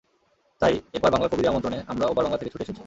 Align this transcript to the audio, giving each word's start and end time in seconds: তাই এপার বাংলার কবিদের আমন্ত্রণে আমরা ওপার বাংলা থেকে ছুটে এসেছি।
তাই 0.61 0.73
এপার 0.93 1.11
বাংলার 1.11 1.29
কবিদের 1.29 1.51
আমন্ত্রণে 1.51 1.77
আমরা 1.87 2.05
ওপার 2.07 2.23
বাংলা 2.23 2.37
থেকে 2.37 2.51
ছুটে 2.51 2.63
এসেছি। 2.63 2.79